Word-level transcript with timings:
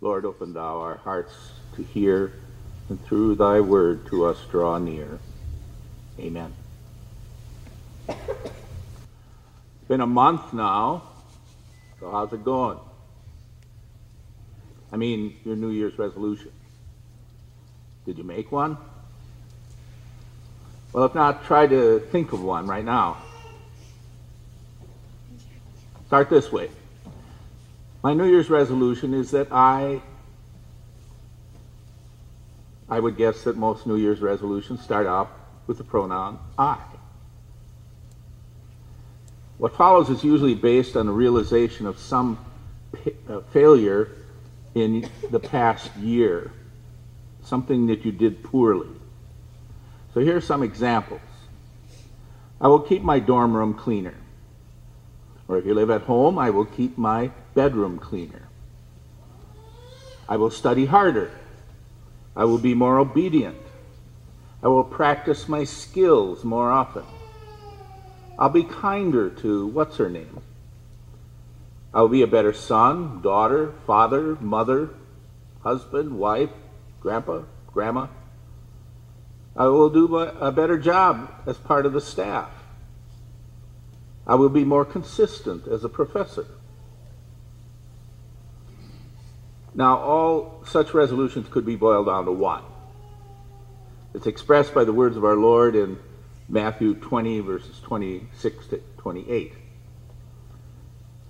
Lord, 0.00 0.24
open 0.24 0.52
thou 0.52 0.78
our 0.78 0.96
hearts 0.96 1.32
to 1.74 1.82
hear, 1.82 2.32
and 2.88 3.04
through 3.06 3.34
thy 3.34 3.60
word 3.60 4.06
to 4.06 4.26
us 4.26 4.38
draw 4.50 4.78
near. 4.78 5.18
Amen. 6.20 6.54
It's 8.08 9.88
been 9.88 10.00
a 10.00 10.06
month 10.06 10.52
now, 10.52 11.02
so 11.98 12.10
how's 12.12 12.32
it 12.32 12.44
going? 12.44 12.78
I 14.92 14.96
mean, 14.96 15.36
your 15.44 15.56
New 15.56 15.70
Year's 15.70 15.98
resolution. 15.98 16.52
Did 18.06 18.18
you 18.18 18.24
make 18.24 18.52
one? 18.52 18.78
Well, 20.92 21.04
if 21.04 21.14
not, 21.14 21.44
try 21.44 21.66
to 21.66 21.98
think 21.98 22.32
of 22.32 22.42
one 22.42 22.66
right 22.66 22.84
now. 22.84 23.18
Start 26.06 26.30
this 26.30 26.50
way. 26.50 26.70
My 28.02 28.14
New 28.14 28.26
Year's 28.26 28.48
resolution 28.48 29.12
is 29.12 29.32
that 29.32 29.48
I 29.50 30.00
I 32.88 33.00
would 33.00 33.16
guess 33.16 33.42
that 33.44 33.56
most 33.56 33.86
New 33.86 33.96
Year's 33.96 34.20
resolutions 34.20 34.82
start 34.82 35.06
off 35.06 35.28
with 35.66 35.78
the 35.78 35.84
pronoun 35.84 36.38
I. 36.58 36.78
What 39.58 39.74
follows 39.74 40.08
is 40.08 40.24
usually 40.24 40.54
based 40.54 40.96
on 40.96 41.06
the 41.06 41.12
realization 41.12 41.86
of 41.86 41.98
some 41.98 42.38
uh, 43.28 43.40
failure 43.52 44.10
in 44.74 45.10
the 45.30 45.40
past 45.40 45.94
year, 45.96 46.52
something 47.42 47.88
that 47.88 48.04
you 48.04 48.12
did 48.12 48.42
poorly. 48.42 48.88
So 50.14 50.20
here 50.20 50.36
are 50.36 50.40
some 50.40 50.62
examples. 50.62 51.20
I 52.60 52.68
will 52.68 52.80
keep 52.80 53.02
my 53.02 53.18
dorm 53.18 53.54
room 53.54 53.74
cleaner. 53.74 54.14
Or 55.48 55.56
if 55.56 55.64
you 55.64 55.74
live 55.74 55.90
at 55.90 56.02
home, 56.02 56.38
I 56.38 56.50
will 56.50 56.66
keep 56.66 56.98
my 56.98 57.30
bedroom 57.54 57.98
cleaner. 57.98 58.48
I 60.28 60.36
will 60.36 60.50
study 60.50 60.84
harder. 60.86 61.30
I 62.36 62.44
will 62.44 62.58
be 62.58 62.74
more 62.74 62.98
obedient. 62.98 63.56
I 64.62 64.68
will 64.68 64.84
practice 64.84 65.48
my 65.48 65.64
skills 65.64 66.44
more 66.44 66.70
often. 66.70 67.04
I'll 68.38 68.50
be 68.50 68.64
kinder 68.64 69.30
to 69.30 69.66
what's 69.66 69.96
her 69.96 70.10
name? 70.10 70.40
I 71.94 72.02
will 72.02 72.08
be 72.08 72.22
a 72.22 72.26
better 72.26 72.52
son, 72.52 73.22
daughter, 73.22 73.72
father, 73.86 74.36
mother, 74.40 74.90
husband, 75.62 76.18
wife, 76.18 76.50
grandpa, 77.00 77.42
grandma. 77.72 78.08
I 79.56 79.66
will 79.66 79.88
do 79.88 80.16
a 80.16 80.52
better 80.52 80.78
job 80.78 81.32
as 81.46 81.56
part 81.56 81.86
of 81.86 81.92
the 81.92 82.00
staff. 82.00 82.50
I 84.28 84.34
will 84.34 84.50
be 84.50 84.64
more 84.64 84.84
consistent 84.84 85.66
as 85.66 85.84
a 85.84 85.88
professor. 85.88 86.46
Now, 89.74 89.96
all 89.98 90.64
such 90.66 90.92
resolutions 90.92 91.48
could 91.48 91.64
be 91.64 91.76
boiled 91.76 92.06
down 92.06 92.26
to 92.26 92.32
one. 92.32 92.62
It's 94.12 94.26
expressed 94.26 94.74
by 94.74 94.84
the 94.84 94.92
words 94.92 95.16
of 95.16 95.24
our 95.24 95.36
Lord 95.36 95.74
in 95.74 95.98
Matthew 96.48 96.94
20, 96.94 97.40
verses 97.40 97.80
26 97.80 98.66
to 98.68 98.82
28. 98.98 99.52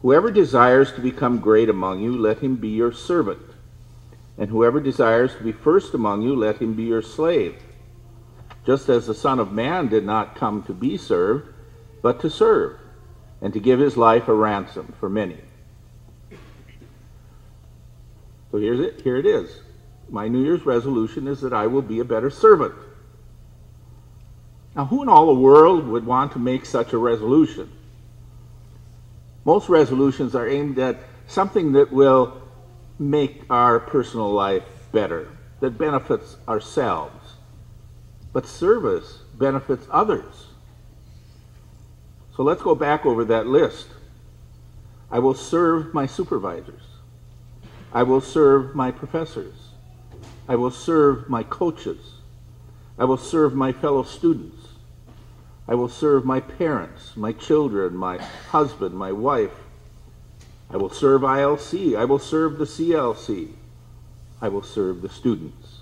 Whoever 0.02 0.30
desires 0.30 0.92
to 0.92 1.00
become 1.00 1.38
great 1.38 1.68
among 1.68 2.00
you, 2.00 2.16
let 2.16 2.38
him 2.38 2.56
be 2.56 2.68
your 2.68 2.92
servant. 2.92 3.42
And 4.36 4.50
whoever 4.50 4.80
desires 4.80 5.34
to 5.36 5.42
be 5.42 5.52
first 5.52 5.92
among 5.94 6.22
you, 6.22 6.34
let 6.34 6.58
him 6.58 6.74
be 6.74 6.84
your 6.84 7.02
slave. 7.02 7.56
Just 8.64 8.88
as 8.88 9.06
the 9.06 9.14
Son 9.14 9.38
of 9.38 9.52
Man 9.52 9.88
did 9.88 10.04
not 10.04 10.36
come 10.36 10.62
to 10.64 10.72
be 10.72 10.96
served, 10.96 11.52
but 12.00 12.20
to 12.20 12.30
serve, 12.30 12.78
and 13.40 13.52
to 13.52 13.60
give 13.60 13.78
his 13.78 13.96
life 13.96 14.28
a 14.28 14.34
ransom 14.34 14.94
for 14.98 15.08
many. 15.08 15.38
So 18.50 18.58
here's 18.58 18.80
it. 18.80 19.02
Here 19.02 19.16
it 19.16 19.26
is. 19.26 19.60
My 20.08 20.26
New 20.26 20.42
Year's 20.42 20.64
resolution 20.64 21.28
is 21.28 21.40
that 21.42 21.52
I 21.52 21.66
will 21.66 21.82
be 21.82 22.00
a 22.00 22.04
better 22.04 22.30
servant. 22.30 22.74
Now, 24.74 24.86
who 24.86 25.02
in 25.02 25.08
all 25.08 25.26
the 25.26 25.40
world 25.40 25.86
would 25.86 26.06
want 26.06 26.32
to 26.32 26.38
make 26.38 26.64
such 26.64 26.92
a 26.92 26.98
resolution? 26.98 27.70
Most 29.44 29.68
resolutions 29.68 30.34
are 30.34 30.48
aimed 30.48 30.78
at 30.78 30.98
something 31.26 31.72
that 31.72 31.92
will 31.92 32.40
make 32.98 33.42
our 33.50 33.80
personal 33.80 34.30
life 34.32 34.64
better, 34.92 35.28
that 35.60 35.78
benefits 35.78 36.36
ourselves. 36.46 37.34
But 38.32 38.46
service 38.46 39.22
benefits 39.36 39.86
others. 39.90 40.48
So 42.38 42.44
let's 42.44 42.62
go 42.62 42.76
back 42.76 43.04
over 43.04 43.24
that 43.24 43.48
list. 43.48 43.88
I 45.10 45.18
will 45.18 45.34
serve 45.34 45.92
my 45.92 46.06
supervisors. 46.06 46.82
I 47.92 48.04
will 48.04 48.20
serve 48.20 48.76
my 48.76 48.92
professors. 48.92 49.70
I 50.46 50.54
will 50.54 50.70
serve 50.70 51.28
my 51.28 51.42
coaches. 51.42 51.98
I 52.96 53.06
will 53.06 53.16
serve 53.16 53.56
my 53.56 53.72
fellow 53.72 54.04
students. 54.04 54.68
I 55.66 55.74
will 55.74 55.88
serve 55.88 56.24
my 56.24 56.38
parents, 56.38 57.16
my 57.16 57.32
children, 57.32 57.96
my 57.96 58.18
husband, 58.18 58.94
my 58.94 59.10
wife. 59.10 59.58
I 60.70 60.76
will 60.76 60.90
serve 60.90 61.22
ILC. 61.22 61.98
I 61.98 62.04
will 62.04 62.20
serve 62.20 62.58
the 62.58 62.66
CLC. 62.66 63.54
I 64.40 64.48
will 64.48 64.62
serve 64.62 65.02
the 65.02 65.08
students. 65.08 65.80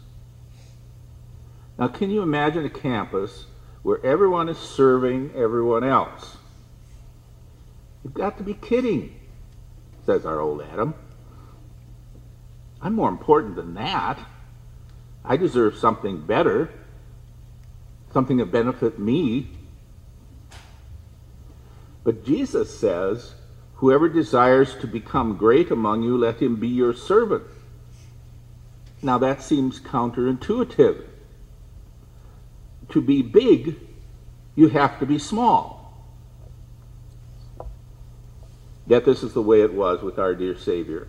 Now, 1.79 1.89
can 1.89 2.09
you 2.09 2.23
imagine 2.23 2.65
a 2.65 2.71
campus 2.71 3.45
where 3.83 4.03
everyone 4.03 4.49
is 4.49 4.57
serving 4.57 5.33
everyone 5.37 5.85
else? 5.85 6.36
You've 8.07 8.15
got 8.15 8.39
to 8.39 8.45
be 8.45 8.55
kidding, 8.55 9.19
says 10.05 10.25
our 10.25 10.39
old 10.39 10.63
Adam. 10.63 10.95
I'm 12.81 12.95
more 12.95 13.09
important 13.09 13.57
than 13.57 13.75
that. 13.75 14.21
I 15.25 15.37
deserve 15.37 15.77
something 15.77 16.25
better, 16.25 16.71
something 18.13 18.37
that 18.37 18.53
benefits 18.53 18.97
me. 18.97 19.51
But 22.05 22.25
Jesus 22.25 22.79
says, 22.79 23.35
Whoever 23.75 24.09
desires 24.09 24.77
to 24.83 24.87
become 24.87 25.37
great 25.37 25.73
among 25.73 26.05
you, 26.05 26.17
let 26.17 26.41
him 26.41 26.61
be 26.61 26.69
your 26.69 26.95
servant. 26.95 27.43
Now 29.03 29.19
that 29.19 29.43
seems 29.43 29.81
counterintuitive. 29.81 31.03
To 32.91 33.01
be 33.01 33.23
big, 33.23 33.75
you 34.55 34.69
have 34.69 35.01
to 35.01 35.07
be 35.07 35.19
small. 35.19 35.76
Yet 38.87 39.05
this 39.05 39.23
is 39.23 39.33
the 39.33 39.43
way 39.43 39.63
it 39.63 39.75
was 39.75 40.03
with 40.03 40.19
our 40.19 40.35
dear 40.35 40.57
Savior. 40.57 41.09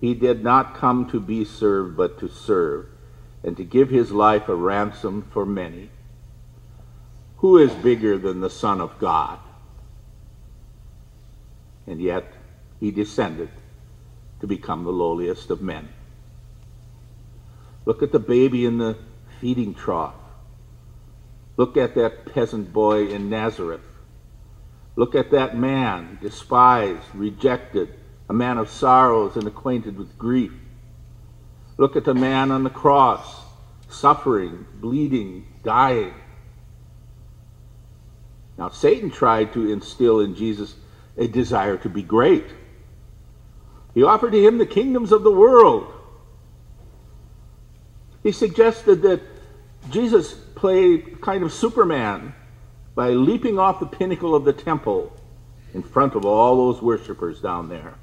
He 0.00 0.14
did 0.14 0.44
not 0.44 0.76
come 0.76 1.10
to 1.10 1.18
be 1.18 1.44
served, 1.44 1.96
but 1.96 2.20
to 2.20 2.28
serve, 2.28 2.86
and 3.42 3.56
to 3.56 3.64
give 3.64 3.90
his 3.90 4.12
life 4.12 4.48
a 4.48 4.54
ransom 4.54 5.22
for 5.32 5.44
many. 5.44 5.90
Who 7.38 7.56
is 7.56 7.72
bigger 7.72 8.16
than 8.18 8.40
the 8.40 8.50
Son 8.50 8.80
of 8.80 8.98
God? 8.98 9.38
And 11.86 12.00
yet 12.00 12.32
he 12.78 12.90
descended 12.90 13.48
to 14.40 14.46
become 14.46 14.84
the 14.84 14.92
lowliest 14.92 15.50
of 15.50 15.62
men. 15.62 15.88
Look 17.84 18.02
at 18.02 18.12
the 18.12 18.18
baby 18.20 18.64
in 18.64 18.78
the 18.78 18.96
feeding 19.40 19.74
trough. 19.74 20.14
Look 21.56 21.76
at 21.76 21.94
that 21.96 22.26
peasant 22.26 22.72
boy 22.72 23.08
in 23.08 23.30
Nazareth. 23.30 23.87
Look 24.98 25.14
at 25.14 25.30
that 25.30 25.56
man, 25.56 26.18
despised, 26.20 27.04
rejected, 27.14 27.94
a 28.28 28.32
man 28.32 28.58
of 28.58 28.68
sorrows 28.68 29.36
and 29.36 29.46
acquainted 29.46 29.96
with 29.96 30.18
grief. 30.18 30.50
Look 31.76 31.94
at 31.94 32.04
the 32.04 32.14
man 32.14 32.50
on 32.50 32.64
the 32.64 32.70
cross, 32.70 33.44
suffering, 33.88 34.66
bleeding, 34.80 35.46
dying. 35.62 36.14
Now, 38.58 38.70
Satan 38.70 39.12
tried 39.12 39.52
to 39.52 39.70
instill 39.70 40.18
in 40.18 40.34
Jesus 40.34 40.74
a 41.16 41.28
desire 41.28 41.76
to 41.76 41.88
be 41.88 42.02
great. 42.02 42.46
He 43.94 44.02
offered 44.02 44.32
to 44.32 44.44
him 44.44 44.58
the 44.58 44.66
kingdoms 44.66 45.12
of 45.12 45.22
the 45.22 45.30
world. 45.30 45.92
He 48.24 48.32
suggested 48.32 49.02
that 49.02 49.20
Jesus 49.90 50.32
play 50.56 50.98
kind 50.98 51.44
of 51.44 51.52
Superman 51.52 52.34
by 52.98 53.10
leaping 53.10 53.60
off 53.60 53.78
the 53.78 53.86
pinnacle 53.86 54.34
of 54.34 54.44
the 54.44 54.52
temple 54.52 55.12
in 55.72 55.84
front 55.84 56.16
of 56.16 56.24
all 56.24 56.56
those 56.56 56.82
worshippers 56.82 57.40
down 57.40 57.68
there. 57.68 57.94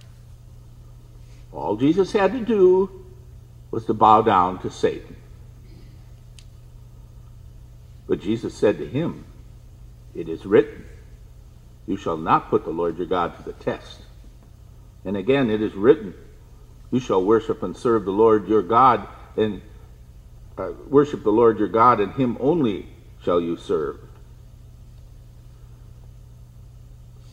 All 1.51 1.75
Jesus 1.75 2.13
had 2.13 2.31
to 2.31 2.39
do 2.39 2.89
was 3.71 3.83
to 3.87 3.93
bow 3.93 4.21
down 4.21 4.59
to 4.59 4.71
Satan. 4.71 5.17
But 8.07 8.21
Jesus 8.21 8.55
said 8.55 8.77
to 8.77 8.87
him, 8.87 9.25
It 10.13 10.29
is 10.29 10.45
written, 10.45 10.85
You 11.85 11.97
shall 11.97 12.15
not 12.15 12.49
put 12.49 12.63
the 12.63 12.71
Lord 12.71 12.97
your 12.97 13.07
God 13.07 13.35
to 13.35 13.43
the 13.43 13.51
test. 13.51 13.99
And 15.03 15.17
again, 15.17 15.49
it 15.49 15.61
is 15.61 15.73
written, 15.73 16.13
You 16.89 17.01
shall 17.01 17.21
worship 17.21 17.63
and 17.63 17.75
serve 17.75 18.05
the 18.05 18.11
Lord 18.11 18.47
your 18.47 18.63
God, 18.63 19.09
and 19.35 19.61
uh, 20.57 20.71
worship 20.87 21.25
the 21.25 21.33
Lord 21.33 21.59
your 21.59 21.67
God, 21.67 21.99
and 21.99 22.13
him 22.13 22.37
only 22.39 22.87
shall 23.21 23.41
you 23.41 23.57
serve. 23.57 23.99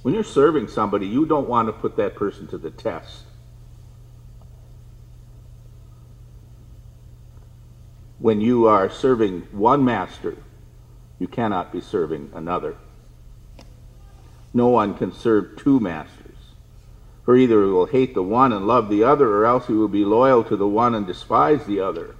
When 0.02 0.14
you're 0.14 0.24
serving 0.24 0.68
somebody, 0.68 1.06
you 1.06 1.26
don't 1.26 1.48
want 1.48 1.68
to 1.68 1.72
put 1.72 1.96
that 1.96 2.16
person 2.16 2.48
to 2.48 2.58
the 2.58 2.70
test. 2.70 3.22
When 8.18 8.40
you 8.40 8.66
are 8.66 8.90
serving 8.90 9.42
one 9.52 9.84
master, 9.84 10.36
you 11.18 11.28
cannot 11.28 11.72
be 11.72 11.80
serving 11.80 12.30
another. 12.34 12.76
No 14.54 14.68
one 14.68 14.94
can 14.94 15.12
serve 15.12 15.56
two 15.56 15.80
masters. 15.80 16.18
For 17.24 17.36
either 17.36 17.64
he 17.64 17.70
will 17.70 17.86
hate 17.86 18.14
the 18.14 18.22
one 18.22 18.52
and 18.52 18.66
love 18.66 18.88
the 18.88 19.04
other, 19.04 19.28
or 19.28 19.46
else 19.46 19.68
he 19.68 19.72
will 19.72 19.88
be 19.88 20.04
loyal 20.04 20.42
to 20.44 20.56
the 20.56 20.66
one 20.66 20.94
and 20.94 21.06
despise 21.06 21.64
the 21.64 21.80
other. 21.80 22.16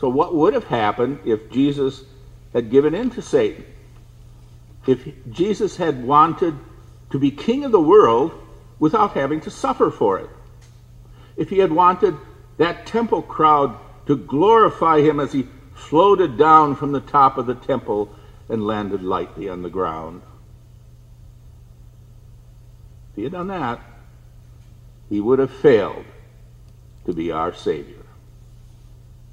So, 0.00 0.08
what 0.08 0.34
would 0.34 0.54
have 0.54 0.64
happened 0.64 1.20
if 1.24 1.50
Jesus 1.50 2.04
had 2.52 2.70
given 2.70 2.94
in 2.94 3.10
to 3.10 3.22
Satan? 3.22 3.64
If 4.86 5.08
Jesus 5.30 5.76
had 5.76 6.04
wanted 6.04 6.54
to 7.10 7.18
be 7.18 7.30
king 7.30 7.64
of 7.64 7.72
the 7.72 7.80
world 7.80 8.32
without 8.78 9.12
having 9.12 9.40
to 9.42 9.50
suffer 9.50 9.90
for 9.90 10.18
it? 10.18 10.30
If 11.36 11.50
he 11.50 11.58
had 11.58 11.72
wanted 11.72 12.16
that 12.56 12.86
temple 12.86 13.22
crowd 13.22 13.76
to 14.06 14.16
glorify 14.16 15.00
him 15.00 15.20
as 15.20 15.32
he 15.32 15.46
floated 15.74 16.36
down 16.36 16.76
from 16.76 16.92
the 16.92 17.00
top 17.00 17.38
of 17.38 17.46
the 17.46 17.54
temple 17.54 18.14
and 18.48 18.66
landed 18.66 19.02
lightly 19.02 19.48
on 19.48 19.62
the 19.62 19.70
ground? 19.70 20.22
If 23.10 23.16
he 23.16 23.22
had 23.24 23.32
done 23.32 23.48
that, 23.48 23.80
he 25.08 25.20
would 25.20 25.38
have 25.38 25.52
failed 25.52 26.04
to 27.04 27.12
be 27.12 27.30
our 27.30 27.52
Savior, 27.52 28.06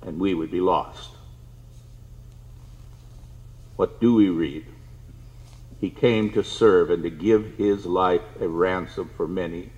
and 0.01 0.19
we 0.19 0.33
would 0.33 0.51
be 0.51 0.59
lost. 0.59 1.11
What 3.77 4.01
do 4.01 4.13
we 4.13 4.29
read? 4.29 4.65
He 5.79 5.89
came 5.89 6.31
to 6.31 6.43
serve 6.43 6.89
and 6.89 7.03
to 7.03 7.09
give 7.09 7.55
his 7.57 7.85
life 7.85 8.21
a 8.39 8.47
ransom 8.47 9.09
for 9.15 9.27
many. 9.27 9.71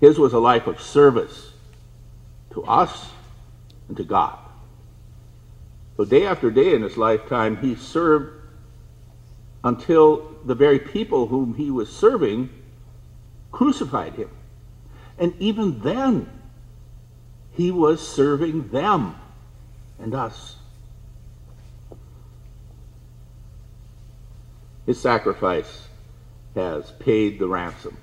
His 0.00 0.18
was 0.18 0.32
a 0.32 0.38
life 0.38 0.66
of 0.66 0.80
service 0.80 1.52
to 2.50 2.64
us 2.64 3.08
and 3.88 3.96
to 3.96 4.04
God. 4.04 4.38
So, 5.96 6.04
day 6.04 6.26
after 6.26 6.50
day 6.50 6.74
in 6.74 6.82
his 6.82 6.96
lifetime, 6.96 7.56
he 7.58 7.74
served 7.74 8.42
until 9.64 10.36
the 10.44 10.54
very 10.54 10.78
people 10.78 11.28
whom 11.28 11.54
he 11.54 11.70
was 11.70 11.88
serving 11.90 12.50
crucified 13.50 14.14
him. 14.14 14.30
And 15.18 15.34
even 15.38 15.80
then, 15.80 16.28
he 17.52 17.70
was 17.70 18.06
serving 18.06 18.68
them 18.68 19.16
and 19.98 20.14
us. 20.14 20.55
His 24.86 25.00
sacrifice 25.00 25.88
has 26.54 26.92
paid 26.92 27.38
the 27.38 27.48
ransom 27.48 27.96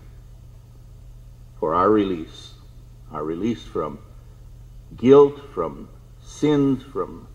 for 1.60 1.74
our 1.74 1.90
release, 1.90 2.54
our 3.12 3.24
release 3.24 3.64
from 3.64 4.00
guilt, 4.98 5.40
from 5.54 5.88
sins, 6.22 6.84
from 6.84 7.28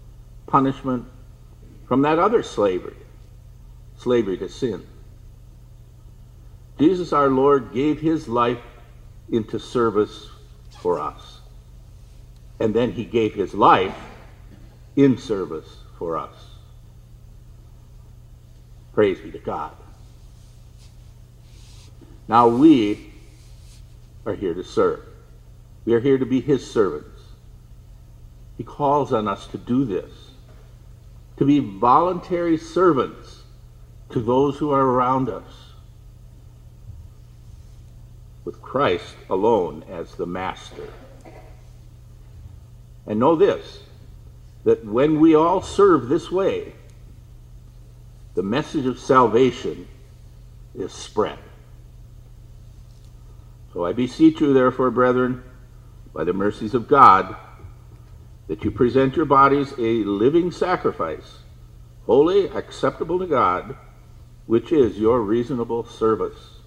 punishment, 0.47 1.06
from 1.87 2.03
that 2.03 2.19
other 2.19 2.43
slavery, 2.43 2.97
slavery 3.97 4.37
to 4.37 4.49
sin. 4.49 4.87
Jesus 6.79 7.12
our 7.12 7.31
Lord 7.31 7.73
gave 7.73 8.01
his 8.01 8.29
life 8.29 8.62
into 9.31 9.59
service 9.59 10.29
for 10.81 11.01
us. 11.01 11.41
And 12.61 12.75
then 12.75 12.93
he 12.93 13.05
gave 13.05 13.35
his 13.35 13.55
life 13.55 13.97
in 14.94 15.17
service 15.17 15.79
for 15.99 16.17
us. 16.17 16.48
Praise 18.99 19.21
be 19.21 19.31
to 19.31 19.39
God. 19.39 19.71
Now 22.27 22.49
we 22.49 23.12
are 24.27 24.35
here 24.35 24.55
to 24.55 24.65
serve. 24.65 25.05
We 25.85 25.95
are 25.95 26.00
here 26.00 26.19
to 26.19 26.27
be 26.27 26.41
his 26.41 26.69
servants. 26.69 27.21
He 28.56 28.65
calls 28.65 29.12
on 29.12 29.29
us 29.29 29.47
to 29.53 29.56
do 29.56 29.85
this, 29.85 30.11
to 31.37 31.45
be 31.45 31.61
voluntary 31.61 32.59
servants 32.59 33.45
to 34.11 34.19
those 34.19 34.56
who 34.59 34.73
are 34.73 34.85
around 34.85 35.29
us 35.29 35.75
with 38.44 38.61
Christ 38.61 39.15
alone 39.31 39.85
as 39.89 40.17
the 40.17 40.27
master. 40.27 40.89
And 43.06 43.21
know 43.21 43.37
this 43.37 43.79
that 44.65 44.85
when 44.85 45.21
we 45.21 45.37
all 45.37 45.62
serve 45.62 46.09
this 46.09 46.33
way, 46.33 46.73
the 48.35 48.43
message 48.43 48.87
of 48.87 48.99
salvation 48.99 49.89
is 50.75 50.93
spread. 50.93 51.39
So 53.73 53.85
I 53.85 53.93
beseech 53.93 54.41
you, 54.41 54.55
therefore, 54.55 54.91
brethren, 54.91 55.43
by 56.13 56.25
the 56.25 56.33
mercies 56.33 56.75
of 56.75 56.89
God, 56.89 57.37
that 58.47 58.65
you 58.65 58.71
present 58.71 59.15
your 59.17 59.27
bodies 59.27 59.73
a 59.79 60.05
living 60.05 60.51
sacrifice, 60.51 61.39
holy, 62.07 62.49
acceptable 62.49 63.19
to 63.19 63.27
God, 63.27 63.77
which 64.47 64.73
is 64.73 64.99
your 64.99 65.21
reasonable 65.21 65.85
service. 65.85 66.59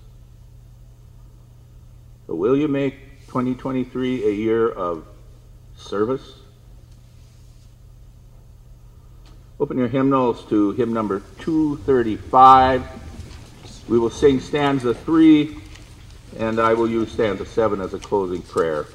So 2.28 2.36
will 2.36 2.56
you 2.56 2.68
make 2.68 3.26
2023 3.28 4.26
a 4.26 4.32
year 4.32 4.70
of 4.70 5.06
service? 5.76 6.41
Open 9.62 9.78
your 9.78 9.90
hymnals 9.90 10.44
to 10.46 10.72
hymn 10.72 10.92
number 10.92 11.22
235. 11.38 12.84
We 13.88 14.00
will 14.00 14.10
sing 14.10 14.40
stanza 14.40 14.92
3, 14.92 15.56
and 16.40 16.60
I 16.60 16.74
will 16.74 16.90
use 16.90 17.12
stanza 17.12 17.46
7 17.46 17.80
as 17.80 17.94
a 17.94 18.00
closing 18.00 18.42
prayer. 18.42 18.88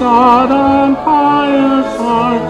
God 0.00 0.50
and 0.50 0.96
pious 0.96 1.96
heart. 1.98 2.49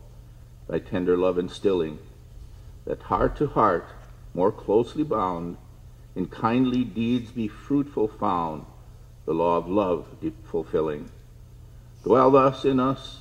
thy 0.71 0.79
tender 0.79 1.17
love 1.17 1.37
instilling, 1.37 1.99
that 2.85 3.01
heart 3.01 3.35
to 3.35 3.45
heart, 3.45 3.85
more 4.33 4.53
closely 4.53 5.03
bound, 5.03 5.57
in 6.15 6.25
kindly 6.25 6.85
deeds 6.85 7.29
be 7.29 7.49
fruitful 7.49 8.07
found, 8.07 8.65
the 9.25 9.33
law 9.33 9.57
of 9.57 9.67
love 9.67 10.07
deep 10.21 10.47
fulfilling. 10.47 11.11
Dwell 12.03 12.31
thus 12.31 12.63
in 12.63 12.79
us, 12.79 13.19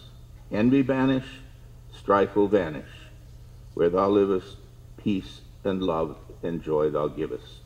envy 0.53 0.83
banish, 0.83 1.27
strife 1.93 2.37
will 2.37 2.47
vanish. 2.47 2.89
Where 3.75 3.91
thou 3.91 4.09
livest, 4.09 4.57
peace 4.97 5.41
and 5.65 5.83
love 5.83 6.17
and 6.45 6.63
joy 6.63 6.91
thou 6.91 7.09
givest. 7.09 7.60